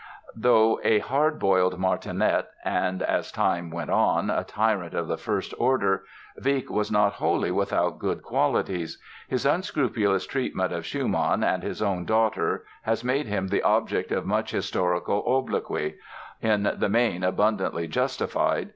Though 0.35 0.81
a 0.83 0.97
hard 0.97 1.37
boiled 1.37 1.77
martinet 1.77 2.47
and, 2.65 3.03
as 3.03 3.31
time 3.31 3.69
went 3.69 3.91
on, 3.91 4.31
a 4.31 4.43
tyrant 4.43 4.95
of 4.95 5.07
the 5.07 5.15
first 5.15 5.53
order, 5.59 6.05
Wieck 6.43 6.71
was 6.71 6.89
not 6.91 7.13
wholly 7.13 7.51
without 7.51 7.99
good 7.99 8.23
qualities. 8.23 8.97
His 9.27 9.45
unscrupulous 9.45 10.25
treatment 10.25 10.73
of 10.73 10.87
Schumann 10.87 11.43
and 11.43 11.61
his 11.61 11.83
own 11.83 12.05
daughter 12.05 12.65
has 12.81 13.03
made 13.03 13.27
him 13.27 13.49
the 13.49 13.61
object 13.61 14.11
of 14.11 14.25
much 14.25 14.49
historical 14.49 15.23
obloquy, 15.27 15.97
in 16.41 16.73
the 16.77 16.89
main 16.89 17.23
abundantly 17.23 17.87
justified. 17.87 18.69